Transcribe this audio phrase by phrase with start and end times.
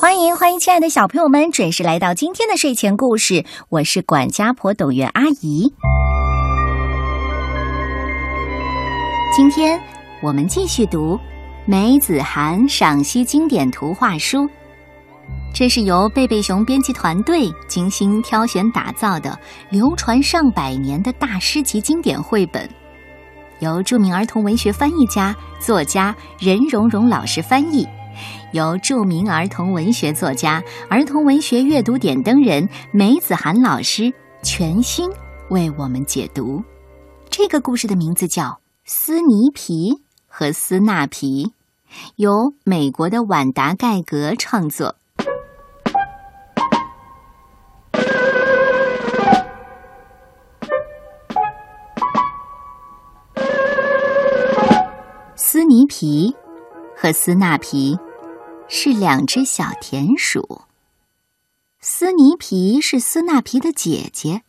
[0.00, 3.44] 欢迎欢迎，亲爱的小朋友们，准时来到今天的睡前故事。
[3.68, 5.70] 我是管家婆董媛阿姨。
[9.36, 9.78] 今天
[10.22, 11.20] 我们继续读
[11.66, 14.48] 梅子涵赏析经典图画书，
[15.52, 19.38] 这是由贝贝熊编辑团队精心挑选打造的，
[19.68, 22.66] 流传上百年的大师级经典绘本，
[23.58, 27.86] 由著名儿童文学翻译家、作家任溶溶老师翻译。
[28.52, 35.08] 由著名儿童文学作家、儿童文学阅读点灯人梅子涵老师全新
[35.50, 36.62] 为我们解读。
[37.28, 38.44] 这个故事的名字叫
[38.84, 41.44] 《斯尼皮和斯纳皮》，
[42.16, 44.96] 由美国的晚达盖格创作。
[55.36, 56.34] 斯尼皮
[56.96, 57.96] 和斯纳皮。
[58.72, 60.62] 是两只小田鼠。
[61.80, 64.42] 斯尼皮是斯纳皮的姐姐，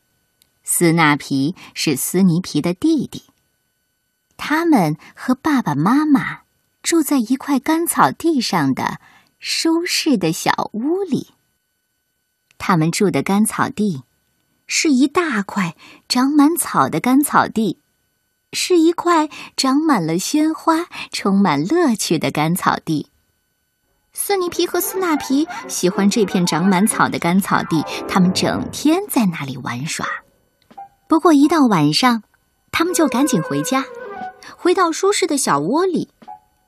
[0.63, 3.23] 斯纳皮是斯尼皮的弟弟。
[4.37, 6.41] 他们和爸爸妈妈
[6.83, 8.99] 住在一块干草地上的
[9.39, 11.31] 舒适的小屋里。
[12.59, 14.03] 他们住的干草地
[14.67, 15.75] 是一大块
[16.07, 17.79] 长满草的干草地，
[18.53, 23.10] 是一块长满了鲜花、充满乐趣的干草地。
[24.13, 30.05] 斯尼皮和斯纳皮喜欢这片长满草的干草地，他们整天在那里玩耍。
[31.07, 32.21] 不过一到晚上，
[32.71, 33.85] 他们就赶紧回家，
[34.57, 36.09] 回到舒适的小窝里。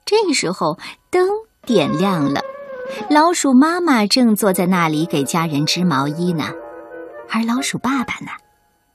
[0.06, 1.28] 这时候灯
[1.66, 2.42] 点亮了，
[3.10, 6.46] 老鼠妈妈正坐在那里给家人织毛衣呢，
[7.30, 8.32] 而老鼠爸爸呢，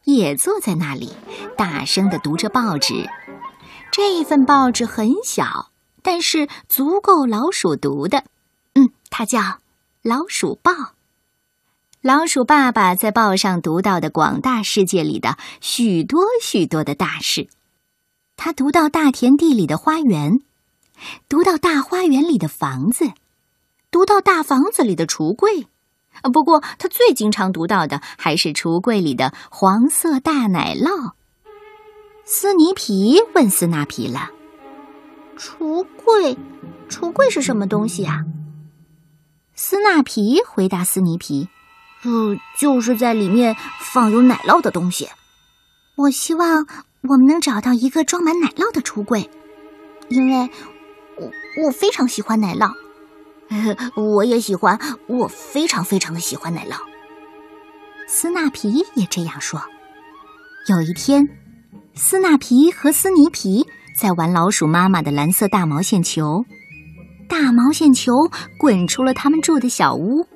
[0.04, 1.12] 也坐在那里
[1.56, 3.08] 大声的读着报纸。
[3.92, 5.70] 这一份报纸很小，
[6.02, 8.24] 但是足够老鼠读的。
[9.18, 9.40] 它叫
[10.02, 10.70] 《老鼠报》。
[12.02, 17.48] 老鼠爸爸在报上读到的广大世界里的许多许多的大事，
[18.36, 20.38] 他读到大田地里的花园，
[21.28, 23.10] 读到大花园里的房子，
[23.90, 25.66] 读到大房子里的橱柜。
[26.32, 31.14] 不过，他最经常读到的还是橱柜里的黄色大奶酪。
[32.24, 34.30] 斯尼皮问斯纳皮了
[35.36, 36.38] ：“橱柜，
[36.88, 38.24] 橱柜是什么东西啊？”
[39.60, 41.48] 斯纳皮回答斯尼皮
[42.06, 45.08] ：“嗯，就是在里面放有奶酪的东西。
[45.96, 46.64] 我希望
[47.02, 49.28] 我们能找到一个装满奶酪的橱柜，
[50.10, 50.48] 因为
[51.16, 52.72] 我我非常喜欢奶酪。
[54.00, 56.76] 我也喜欢，我非常非常的喜欢奶酪。”
[58.06, 59.60] 斯纳皮也这样说。
[60.68, 61.28] 有一天，
[61.96, 63.66] 斯纳皮和斯尼皮
[64.00, 66.44] 在玩老鼠妈妈的蓝色大毛线球。
[67.28, 68.12] 大毛线球
[68.58, 70.26] 滚出了他们住的小屋，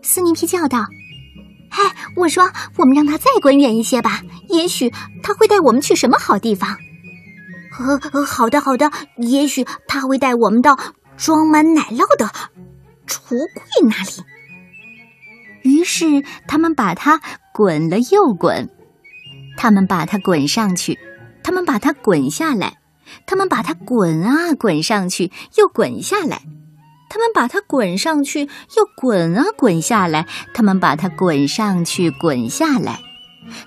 [0.00, 0.86] 斯尼皮叫道
[1.68, 4.90] ：“嗨，我说，我们让它再滚远一些吧，也许
[5.22, 6.76] 它会带我们去什么好地方。
[8.12, 10.76] ”“呃，好的，好的，也许他会带我们到
[11.16, 12.26] 装满奶酪的
[13.06, 14.24] 橱柜那里。”
[15.62, 17.20] 于是他们把它
[17.52, 18.68] 滚了又滚，
[19.56, 20.98] 他们把它滚上去，
[21.42, 22.78] 他们把它滚下来。
[23.26, 26.38] 他们把它滚啊滚上去，又滚下来；
[27.08, 28.42] 他们把它滚上去，
[28.76, 33.00] 又滚啊滚下来；他们把它滚上去，滚下来；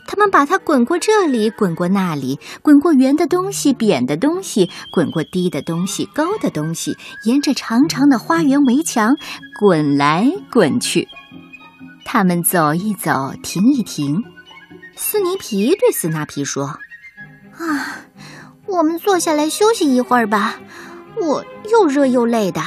[0.08, 9.16] 他们把它滚过这里，滚过那里，滚过圆的东西、扁的东西，滚过低的东西、高的东西，沿着长长的花园围墙
[9.60, 11.08] 滚来滚去。
[12.06, 14.24] 他们走一走，停一停。
[14.96, 16.66] 斯尼皮对斯纳皮说
[17.58, 18.06] ：“啊。”
[18.72, 20.60] 我们坐下来休息一会儿吧，
[21.22, 22.62] 我又热又累的。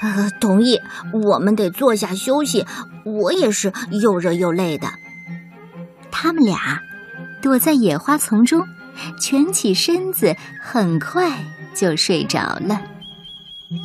[0.00, 0.80] 呃，同意，
[1.12, 2.64] 我们得坐下休息。
[3.04, 4.88] 我也是又热又累的。
[6.10, 6.80] 他们俩
[7.42, 8.66] 躲在野花丛中，
[9.20, 12.80] 蜷起身子，很快就睡着了。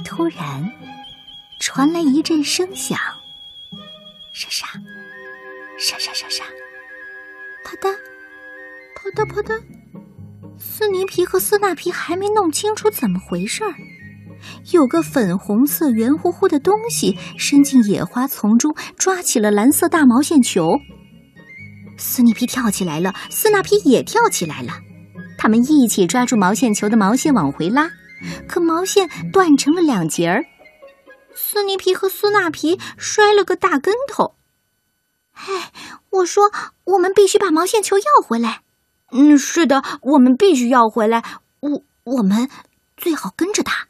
[0.06, 0.72] 突然，
[1.60, 2.98] 传来一阵声响，
[4.32, 4.68] 沙沙，
[5.78, 6.44] 沙沙沙沙，
[7.66, 7.94] 啪嗒，
[8.96, 9.62] 啪嗒啪嗒。
[10.60, 13.74] 斯尼皮和斯纳皮还没弄清楚怎么回事儿，
[14.72, 20.68] 有个粉红色圆乎乎的东西伸进野花丛中，抓起了蓝色大毛线球。
[21.98, 24.74] 斯尼皮跳起来了，斯纳皮也跳起来了，
[25.38, 27.90] 他们一起抓住毛线球的毛线往回拉，
[28.48, 30.44] 可毛线断成了两截儿。
[31.34, 34.36] 斯尼皮和斯纳皮摔了个大跟头。
[35.34, 35.72] 哎，
[36.10, 36.52] 我说，
[36.84, 38.62] 我们必须把毛线球要回来。
[39.12, 41.24] 嗯，是的，我们必须要回来。
[41.60, 42.50] 我我们
[42.96, 43.88] 最好跟着他。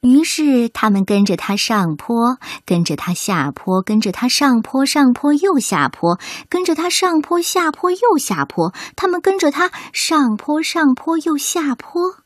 [0.00, 8.72] 于是，他们跟着他上坡，跟着他下坡，跟着他上坡，上坡又下坡，跟着他上坡，下坡又下坡。
[8.94, 12.18] 他们跟着他上坡，上坡又下坡。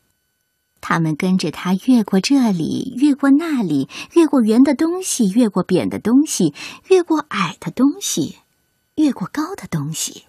[0.83, 6.53] 他们跟着他越过这里，越过那里，越过圆的东西，越过扁的东西，
[6.89, 8.37] 越过矮的东西，
[8.97, 10.25] 越过高的东西。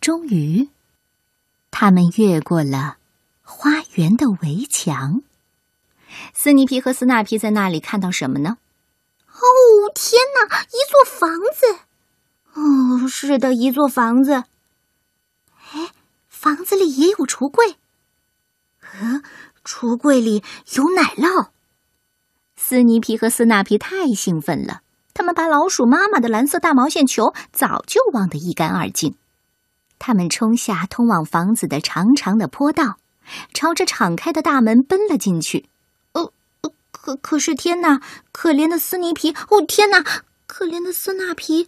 [0.00, 0.70] 终于，
[1.70, 2.96] 他们越过了
[3.42, 5.20] 花园的围墙。
[6.32, 8.56] 斯尼皮和斯纳皮在那里看到什么呢？
[9.28, 10.62] 哦，天哪！
[10.62, 11.80] 一座房子。
[12.54, 14.44] 哦，是的，一座房子。
[15.72, 15.92] 哎，
[16.28, 17.76] 房子里也有橱柜。
[19.00, 19.22] 嗯，
[19.64, 20.42] 橱柜里
[20.74, 21.48] 有奶酪。
[22.56, 24.80] 斯尼皮和斯纳皮太兴奋了，
[25.12, 29.14] 他们把老鼠妈妈的蓝色大毛线球早就忘得一干二净。
[30.00, 32.96] 他们冲下通往房子的长长的坡道，
[33.54, 35.68] 朝着敞开的大门奔了进去。
[36.92, 38.00] 可可是天哪！
[38.30, 39.32] 可怜的斯尼皮！
[39.48, 40.04] 哦天哪！
[40.46, 41.66] 可怜的斯纳皮，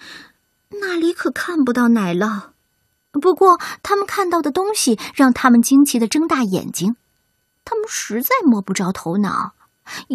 [0.69, 2.51] 那里可看不到奶酪。
[3.13, 6.97] 不过他们看到的东西让他们惊奇的睁大眼睛，
[7.65, 9.55] 他们实在摸不着头脑。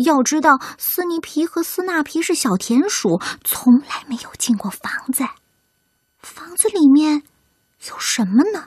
[0.06, 5.24] 要知道，斯尼皮和斯纳皮是小田鼠，从来没有进过房子。
[6.20, 7.24] 房子里面
[7.86, 8.66] 有什么呢？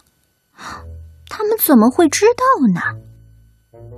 [1.28, 2.80] 他们怎么会知道呢？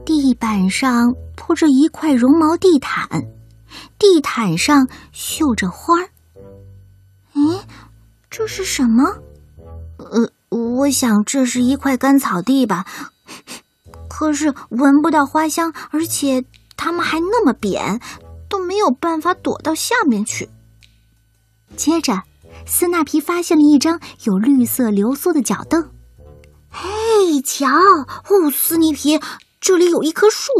[0.04, 3.08] 地板上铺着一块绒毛地毯，
[3.98, 6.08] 地毯上绣着花儿。
[7.34, 7.60] 咦，
[8.30, 9.04] 这是什么？
[9.98, 12.84] 呃，我想这是一块干草地吧。
[14.08, 16.44] 可是闻不到花香，而且
[16.76, 18.00] 它们还那么扁，
[18.48, 20.48] 都没有办法躲到下面去。
[21.76, 22.22] 接着，
[22.66, 25.90] 斯纳皮发现了一张有绿色流苏的脚凳。
[26.70, 29.20] 嘿，瞧，哦，斯尼皮。
[29.60, 30.50] 这里有一棵树，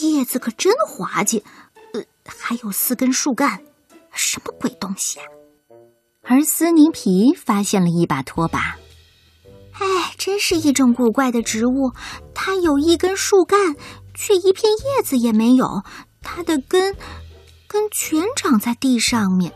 [0.00, 1.44] 叶子可真滑稽，
[1.92, 3.62] 呃，还有四根树干，
[4.12, 5.24] 什么鬼东西啊？
[6.22, 8.78] 而斯尼皮发现了一把拖把，
[9.74, 11.92] 哎，真是一种古怪的植物，
[12.34, 13.76] 它有一根树干，
[14.12, 15.84] 却一片叶子也没有，
[16.20, 16.96] 它的根
[17.68, 19.52] 根全长在地上面。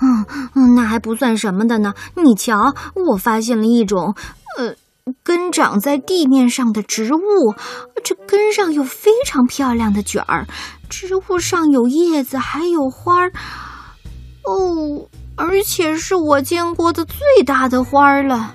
[0.00, 2.74] 嗯嗯，那还不算什么的呢，你瞧，
[3.10, 4.14] 我发现了一种，
[4.58, 4.74] 呃。
[5.22, 7.54] 根长在地面上的植物，
[8.02, 10.48] 这根上有非常漂亮的卷儿，
[10.88, 13.30] 植物上有叶子，还有花儿。
[14.42, 15.06] 哦，
[15.36, 18.52] 而且是我见过的最大的花儿了。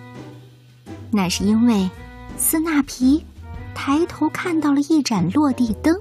[1.10, 1.90] 那是因为
[2.36, 3.26] 斯纳皮
[3.74, 5.96] 抬头看到了一盏落地灯。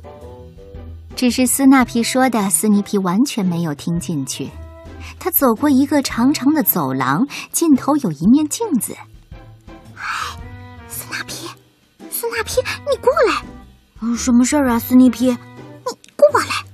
[1.15, 4.51] 只是斯纳皮说的，斯尼皮完全没有听进去。
[5.21, 8.97] 他走过一个长长的走廊，尽头有一面镜子。
[9.95, 10.03] 哎
[10.89, 11.47] 斯纳皮，
[12.11, 13.45] 斯纳皮你过来！
[14.01, 15.29] 嗯，什么事儿啊，斯尼皮？
[15.29, 16.65] 你过来！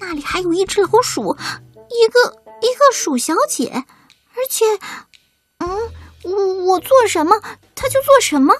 [0.00, 4.64] 那里还有一只老鼠，一个一个鼠小姐，而且，
[5.58, 5.68] 嗯，
[6.24, 7.40] 我我做什么，
[7.76, 8.52] 它就做什么。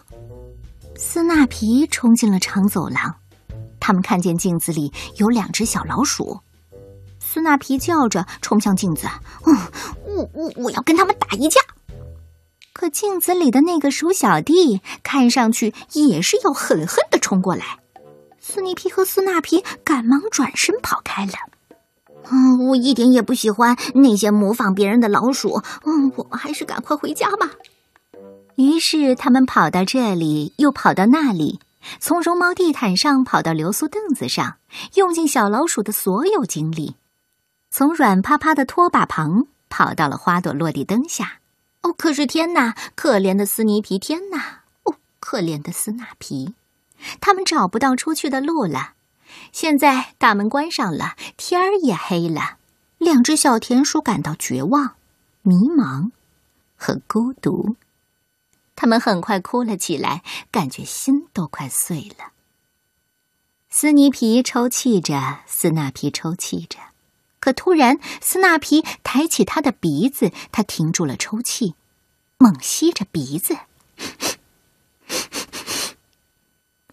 [0.96, 3.16] 斯纳皮冲进了长走廊，
[3.80, 6.38] 他们看见镜子里有两只小老鼠。
[7.32, 9.08] 斯纳皮叫着冲向镜子，
[9.46, 9.56] 嗯，
[10.04, 11.62] 我我我要跟他们打一架。
[12.74, 17.78] 可镜子里的那个鼠小弟看上去也是要狠狠的冲过来，
[18.38, 21.32] 斯尼皮和斯纳皮赶忙转身跑开了。
[22.30, 25.62] 嗯，我一点也不喜欢那些模仿别人的老鼠。
[25.86, 27.52] 嗯，我们还是赶快回家吧。
[28.56, 31.60] 于是他们跑到这里，又跑到那里，
[31.98, 34.56] 从绒毛地毯上跑到流苏凳子上，
[34.96, 36.96] 用尽小老鼠的所有精力，
[37.72, 41.40] 从软趴趴的拖把旁跑到了花朵落地灯下。
[41.80, 42.76] 哦，可是天哪！
[42.94, 44.60] 可怜的斯尼皮，天哪！
[44.82, 46.54] 哦，可怜的斯纳皮，
[47.18, 48.92] 他们找不到出去的路了。
[49.52, 52.58] 现在大门关上了，天儿也黑了。
[52.98, 54.96] 两只小田鼠感到绝望、
[55.40, 56.10] 迷茫
[56.76, 57.76] 和孤独，
[58.76, 62.32] 他们很快哭了起来，感觉心都快碎了。
[63.70, 66.78] 斯尼皮抽泣着，斯纳皮抽泣着。
[67.42, 71.74] 可突然，斯纳皮抬起他的鼻子，他停住了抽泣，
[72.38, 73.58] 猛吸着鼻子，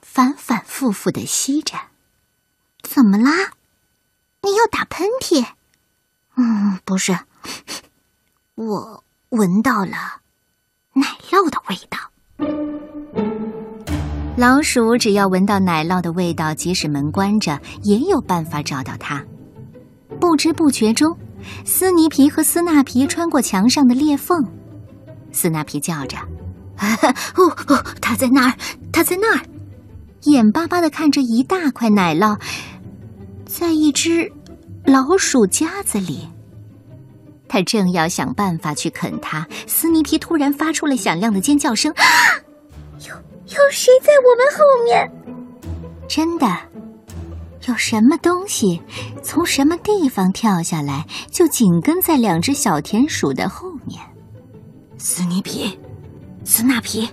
[0.01, 1.77] 反反复复的吸着。
[2.82, 3.51] 怎么啦？
[4.41, 5.46] 你要打喷嚏？
[6.36, 7.20] 嗯，不是，
[8.56, 10.22] 我闻到了
[10.94, 12.00] 奶酪的味道。
[14.36, 19.24] 老鼠只要闻到奶酪的味道，即使门关着，也有办法找到它。
[20.20, 21.18] 不知不觉中，
[21.66, 24.38] 斯尼皮和斯纳皮穿过墙上的裂缝。
[25.32, 26.18] 斯纳皮叫着
[27.36, 28.54] ：“哦哦，他在那儿，
[28.92, 29.42] 他在那儿！”
[30.24, 32.38] 眼巴巴的看着一大块奶酪，
[33.46, 34.30] 在一只
[34.86, 36.28] 老鼠夹子里。
[37.48, 41.92] 他正要想办法去啃它，斯尼皮突然发出了响亮的尖叫声
[43.08, 45.12] ：“有有谁在我们后面？”
[46.08, 46.46] 真的，
[47.68, 48.82] 有什么东西
[49.22, 54.00] 从什么地方跳下来，就紧跟在两只小田鼠的后面。
[54.98, 55.78] 斯尼皮，
[56.44, 57.10] 斯纳皮，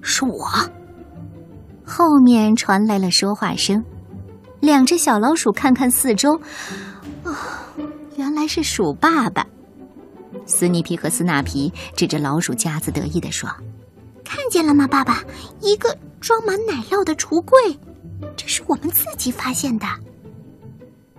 [0.00, 0.48] 是我。
[1.84, 3.84] 后面传来了说话声，
[4.60, 6.40] 两只小老鼠看看四周，
[7.22, 7.34] 哦，
[8.16, 9.46] 原来是鼠爸爸。
[10.46, 13.48] 斯尼皮和斯纳皮指着老鼠夹子，得意地说
[14.24, 15.22] ：“看见了吗，爸爸？
[15.60, 17.78] 一个装满奶酪的橱柜，
[18.36, 19.86] 这是我们自己发现的。”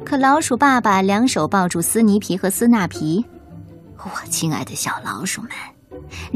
[0.06, 3.26] 可老鼠爸爸两手抱住斯尼皮和斯纳皮
[3.98, 5.52] ：“我亲爱的小老鼠们，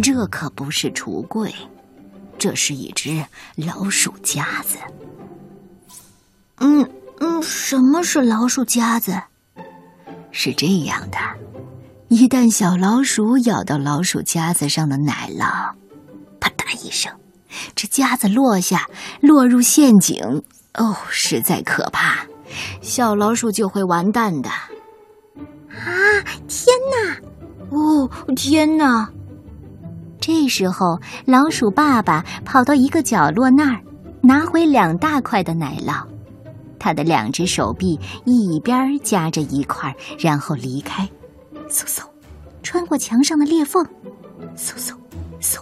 [0.01, 1.53] 这可不是橱柜，
[2.37, 3.23] 这是一只
[3.55, 4.77] 老鼠夹子。
[6.57, 6.89] ”“嗯
[7.19, 9.21] 嗯，什么是老鼠夹子
[10.31, 11.17] ？”“是这样的。”
[12.09, 15.71] 一旦小老鼠咬到老鼠夹子上的奶酪，
[16.41, 17.09] 啪嗒一声，
[17.75, 18.87] 这夹子落下，
[19.21, 20.43] 落入陷阱。
[20.75, 22.19] 哦，实在可怕，
[22.81, 24.49] 小老鼠就会完蛋的。
[24.49, 25.89] 啊！
[26.47, 27.17] 天哪！
[27.69, 29.09] 哦，天哪！
[30.19, 33.81] 这时候，老鼠爸爸跑到一个角落那儿，
[34.21, 36.05] 拿回两大块的奶酪。
[36.79, 41.07] 他的两只手臂一边夹着一块，然后离开。
[41.69, 42.03] 嗖嗖，
[42.63, 43.83] 穿过墙上的裂缝，
[44.55, 44.93] 嗖嗖
[45.41, 45.59] 嗖，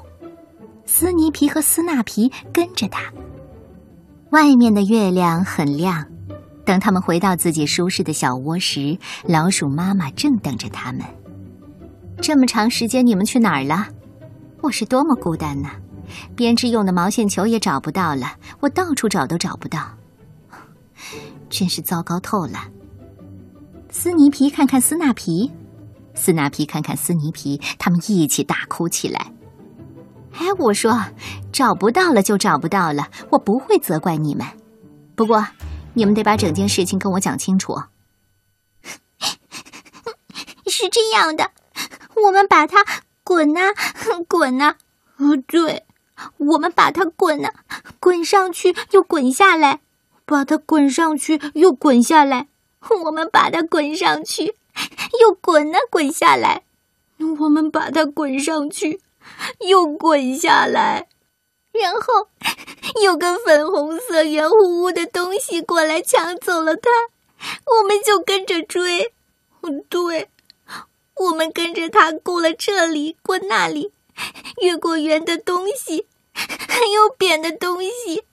[1.00, 3.02] 斯尼皮和斯纳皮跟着他。
[4.32, 6.06] 外面的月亮很亮。
[6.66, 11.02] 等他们回到自己舒适的小窝时，老鼠妈妈正等着他们。
[12.22, 13.88] 这么长时间，你们去哪儿了？
[14.60, 15.70] 我是多么孤单呐！
[16.36, 19.80] 编织用的毛线球也找不到了，我到处找都找不到，
[21.50, 22.60] 真是糟糕透了。
[23.90, 25.50] 斯尼皮看看斯纳皮。
[26.14, 29.32] 斯纳皮看看斯尼皮，他们一起大哭起来。
[30.40, 30.98] 哎，我说，
[31.52, 34.48] 找不到了就找不到了，我不会责怪你们。
[35.14, 35.46] 不过，
[35.94, 37.76] 你们得把整件事情跟我讲清楚。
[40.66, 41.52] 是这样的，
[42.26, 42.86] 我们把它
[43.26, 43.74] 滚呐
[44.30, 44.76] 滚呐，
[45.18, 45.86] 呃，对，
[46.38, 47.50] 我们把它滚呐，
[48.00, 49.82] 滚上去又滚下来，
[50.26, 52.48] 把它滚上去又滚下来，
[53.04, 54.56] 我们把它滚上去。
[55.20, 56.64] 又滚啊滚下来，
[57.42, 59.02] 我们把它滚上去，
[59.68, 61.08] 又滚下来，
[61.72, 62.28] 然后
[63.04, 66.90] 有个粉红色圆乎乎的东西过来抢走了它，
[67.66, 69.14] 我们就跟着追。
[69.90, 70.30] 对，
[71.16, 73.92] 我们跟着它过了这里，过那里，
[74.62, 78.24] 越过圆的东西，还有扁的东西，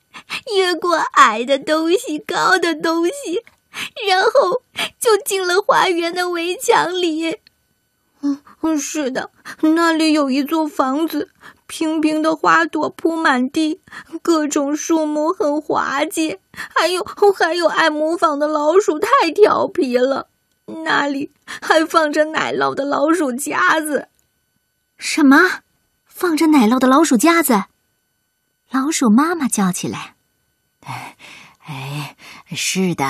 [0.54, 3.42] 越过矮的东西，高的东西。
[4.08, 4.62] 然后
[4.98, 7.40] 就进了花园的围墙里。
[8.62, 9.30] 嗯，是的，
[9.60, 11.30] 那里有一座房子，
[11.66, 13.80] 平平的花朵铺满地，
[14.22, 17.04] 各种树木很滑稽，还有
[17.38, 20.28] 还有爱模仿的老鼠，太调皮了。
[20.84, 24.08] 那里还放着奶酪的老鼠夹子。
[24.98, 25.38] 什么？
[26.06, 27.64] 放着奶酪的老鼠夹子？
[28.70, 30.16] 老鼠妈妈叫起来。
[30.80, 31.16] 哎，
[31.66, 32.16] 哎，
[32.54, 33.06] 是的。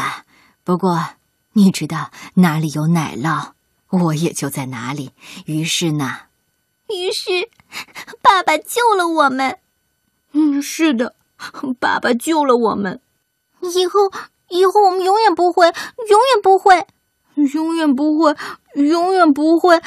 [0.64, 1.11] 不过，
[1.52, 3.52] 你知道哪里有奶酪，
[4.04, 5.10] 我也就在哪里。
[5.46, 6.18] 于是呢，
[6.88, 7.48] 于是，
[8.22, 9.58] 爸爸救了我们。
[10.32, 11.14] 嗯，是的，
[11.78, 13.00] 爸爸救了我们。
[13.60, 14.10] 以后，
[14.48, 16.86] 以后我们永远不会，永远不会，
[17.34, 18.36] 永远不会，
[18.74, 19.80] 永远不会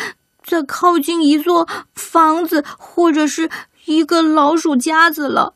[0.43, 3.49] 再靠近一座房子或者是
[3.85, 5.53] 一个老鼠夹子了。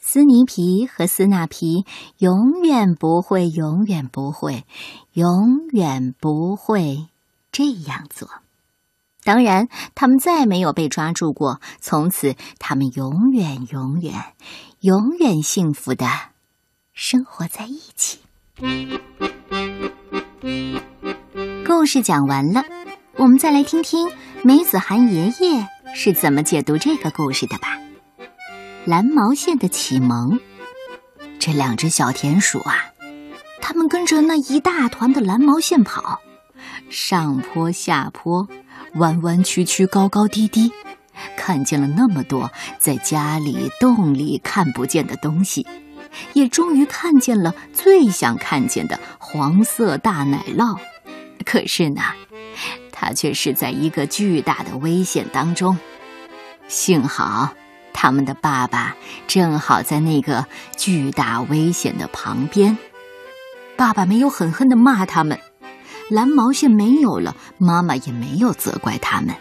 [0.00, 1.84] 斯尼皮和斯纳皮
[2.16, 4.64] 永远不会，永远不会，
[5.18, 7.08] 永远不会
[7.50, 8.28] 这样做。
[9.24, 11.60] 当然，他们再没有被抓住过。
[11.80, 14.14] 从此，他们永远、永远、
[14.78, 16.06] 永远幸福的
[16.92, 18.20] 生活在一起。
[21.66, 22.62] 故事讲完了，
[23.16, 24.08] 我们再来听听
[24.44, 27.76] 梅子涵爷爷是怎么解读这个故事的吧。
[28.84, 30.38] 蓝毛线的启蒙，
[31.40, 32.87] 这两只小田鼠啊，
[33.68, 36.22] 他们跟着那一大团的蓝毛线跑，
[36.88, 38.48] 上坡下坡，
[38.94, 40.72] 弯弯曲曲，高高低低，
[41.36, 45.66] 看见了那么多在家里洞里看不见的东西，
[46.32, 50.78] 也终于看见了最想看见的黄色大奶酪。
[51.44, 52.00] 可是呢，
[52.90, 55.76] 它却是在一个巨大的危险当中。
[56.68, 57.52] 幸好。
[58.00, 58.94] 他们的爸爸
[59.26, 60.46] 正好在那个
[60.76, 62.78] 巨大危险的旁边。
[63.78, 65.38] 爸爸没有狠狠的骂他们，
[66.10, 69.32] 蓝毛线没有了，妈妈也没有责怪他们。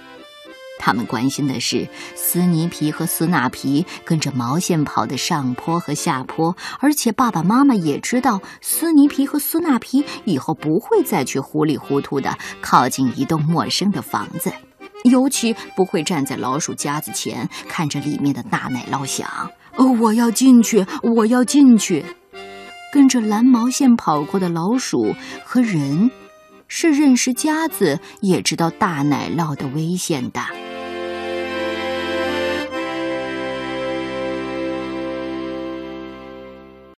[0.78, 14.54] 他们关心的是斯尼皮和斯纳皮跟着毛线跑的上坡和下坡，而且爸爸妈妈也知道斯尼皮和斯纳皮以后不会再去糊里糊涂的靠近一栋陌生的房子，
[15.06, 19.28] 尤其不会站在老鼠夹子前看着里面的大奶酪想
[19.78, 22.06] ：“哦，我要进去，我要进去。”
[22.92, 26.10] 跟着蓝毛线跑过的老鼠和人，
[26.68, 30.42] 是认识夹子也知道大奶酪的危险的。